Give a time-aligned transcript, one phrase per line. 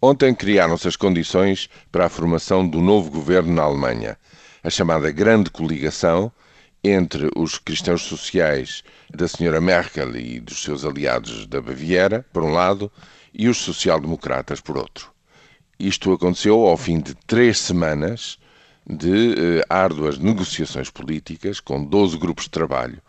[0.00, 4.18] Ontem criaram-se as condições para a formação do novo governo na Alemanha,
[4.62, 6.30] a chamada Grande Coligação
[6.84, 9.58] entre os cristãos sociais da Sra.
[9.58, 12.92] Merkel e dos seus aliados da Baviera, por um lado,
[13.32, 15.10] e os social-democratas, por outro.
[15.78, 18.38] Isto aconteceu ao fim de três semanas
[18.86, 23.00] de eh, árduas negociações políticas, com 12 grupos de trabalho,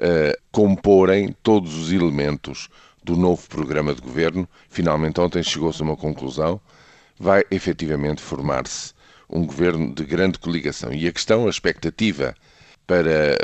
[0.00, 2.68] a comporem todos os elementos
[3.02, 6.60] do novo programa de governo, finalmente ontem chegou-se a uma conclusão,
[7.18, 8.92] vai efetivamente formar-se
[9.28, 10.92] um governo de grande coligação.
[10.92, 12.34] E a questão, a expectativa
[12.86, 13.36] para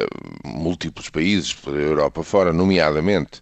[0.44, 3.40] múltiplos países, pela Europa fora, nomeadamente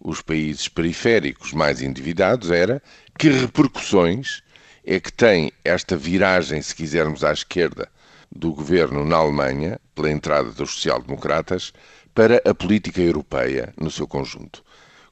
[0.00, 2.82] os países periféricos mais endividados, era
[3.18, 4.42] que repercussões
[4.84, 7.88] é que tem esta viragem, se quisermos, à esquerda
[8.30, 11.72] do governo na Alemanha, pela entrada dos social-democratas,
[12.14, 14.64] para a política europeia no seu conjunto.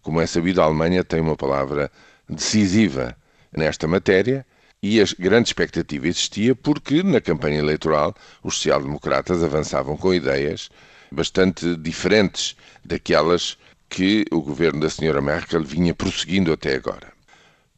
[0.04, 1.90] Como é sabido, a Alemanha tem uma palavra
[2.28, 3.16] decisiva
[3.50, 4.44] nesta matéria
[4.82, 10.70] e a grande expectativa existia porque, na campanha eleitoral, os social-democratas avançavam com ideias
[11.10, 13.56] bastante diferentes daquelas
[13.88, 15.22] que o governo da Sra.
[15.22, 17.10] Merkel vinha prosseguindo até agora.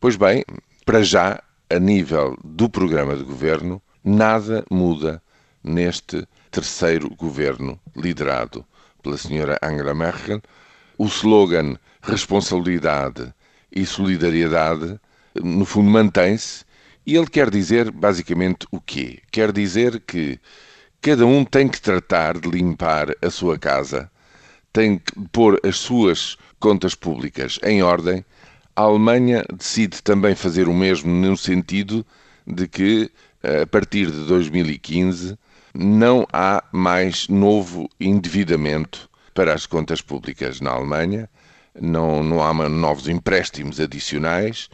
[0.00, 0.44] Pois bem,
[0.84, 5.22] para já, a nível do programa de governo, nada muda
[5.62, 8.66] neste terceiro governo liderado
[9.00, 9.56] pela Sra.
[9.62, 10.42] Angela Merkel.
[10.98, 13.34] O slogan responsabilidade
[13.70, 14.98] e solidariedade,
[15.34, 16.64] no fundo, mantém-se.
[17.06, 19.20] E ele quer dizer basicamente o quê?
[19.30, 20.40] Quer dizer que
[21.00, 24.10] cada um tem que tratar de limpar a sua casa,
[24.72, 28.24] tem que pôr as suas contas públicas em ordem.
[28.74, 32.04] A Alemanha decide também fazer o mesmo no sentido
[32.46, 33.10] de que,
[33.62, 35.38] a partir de 2015,
[35.74, 41.28] não há mais novo endividamento para as contas públicas na Alemanha.
[41.78, 44.70] Não, não há novos empréstimos adicionais,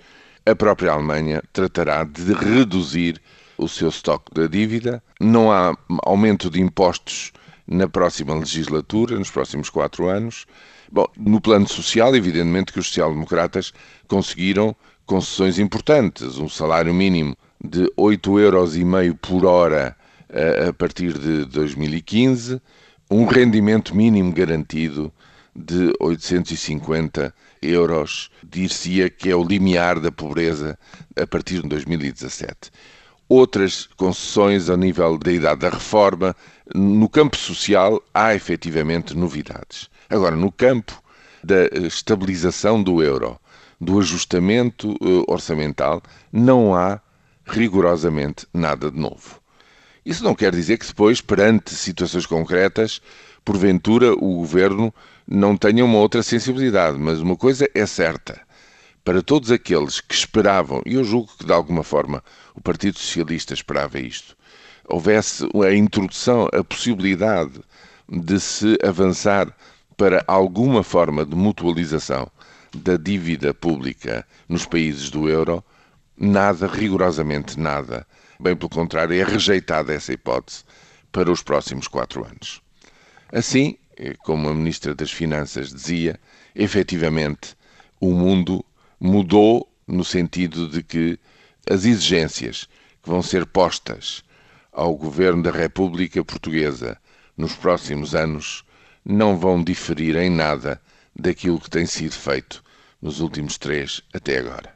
[0.47, 3.21] a própria Alemanha tratará de reduzir
[3.59, 7.33] o seu estoque da dívida, não há aumento de impostos
[7.67, 10.47] na próxima legislatura, nos próximos quatro anos.
[10.91, 13.73] Bom, no plano social, evidentemente que os social-democratas
[14.07, 19.97] conseguiram concessões importantes, um salário mínimo de 8,5 euros por hora
[20.29, 22.61] eh, a partir de 2015,
[23.13, 25.13] um rendimento mínimo garantido
[25.55, 30.79] de 850 euros, dir-se-ia que é o limiar da pobreza
[31.15, 32.71] a partir de 2017.
[33.29, 36.35] Outras concessões ao nível da idade da reforma.
[36.75, 39.91] No campo social há efetivamente novidades.
[40.09, 41.03] Agora, no campo
[41.45, 43.39] da estabilização do euro,
[43.81, 46.03] do ajustamento eh, orçamental,
[46.33, 47.01] não há
[47.45, 49.42] rigorosamente nada de novo.
[50.05, 53.01] Isso não quer dizer que depois, perante situações concretas,
[53.45, 54.93] porventura o governo
[55.27, 58.41] não tenha uma outra sensibilidade, mas uma coisa é certa.
[59.05, 62.23] Para todos aqueles que esperavam, e eu julgo que de alguma forma
[62.55, 64.37] o Partido Socialista esperava isto,
[64.89, 67.61] houvesse a introdução, a possibilidade
[68.09, 69.55] de se avançar
[69.97, 72.29] para alguma forma de mutualização
[72.75, 75.63] da dívida pública nos países do euro,
[76.23, 78.07] nada, rigorosamente nada.
[78.39, 80.63] Bem pelo contrário, é rejeitada essa hipótese
[81.11, 82.63] para os próximos quatro anos.
[83.33, 83.77] Assim,
[84.23, 86.19] como a Ministra das Finanças dizia,
[86.55, 87.57] efetivamente
[88.01, 88.65] o mundo
[89.01, 91.19] mudou no sentido de que
[91.69, 92.69] as exigências
[93.03, 94.23] que vão ser postas
[94.73, 96.97] ao Governo da República Portuguesa
[97.37, 98.65] nos próximos anos
[99.05, 100.81] não vão diferir em nada
[101.15, 102.63] daquilo que tem sido feito
[103.01, 104.73] nos últimos três até agora.